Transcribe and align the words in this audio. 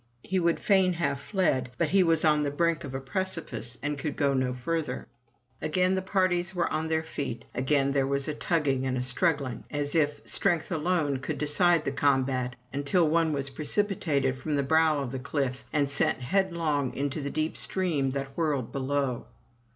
He 0.23 0.39
would 0.39 0.59
fain 0.59 0.93
have 0.93 1.19
fled, 1.19 1.69
but 1.77 1.89
he 1.89 2.01
was 2.01 2.25
on 2.25 2.41
the 2.41 2.49
brink 2.49 2.83
of 2.83 2.95
a 2.95 2.99
precipice, 2.99 3.77
and 3.83 3.99
could 3.99 4.15
go 4.15 4.33
no 4.33 4.51
further. 4.51 5.05
145 5.59 5.61
MY 5.61 5.61
BOOK 5.61 5.61
HOUSE 5.61 5.69
Again 5.69 5.93
the 5.95 6.01
parties 6.11 6.55
were 6.55 6.73
on 6.73 6.87
their 6.87 7.03
feet; 7.03 7.45
again 7.53 7.91
there 7.91 8.07
was 8.07 8.27
a 8.27 8.33
tugging 8.33 8.87
and 8.87 9.05
struggling, 9.05 9.63
as 9.69 9.93
if 9.93 10.19
strength 10.27 10.71
alone 10.71 11.17
could 11.19 11.37
decide 11.37 11.85
the 11.85 11.91
combat, 11.91 12.55
until 12.73 13.07
one 13.07 13.31
was 13.31 13.51
precipitated 13.51 14.39
from 14.39 14.55
the 14.55 14.63
brow 14.63 15.01
of 15.03 15.11
the 15.11 15.19
cliff, 15.19 15.63
and 15.71 15.87
sent 15.87 16.17
headlong 16.19 16.95
into 16.95 17.21
the 17.21 17.29
deep 17.29 17.55
stream 17.55 18.09
that 18.09 18.35
whirled 18.35 18.71
below. 18.71 19.27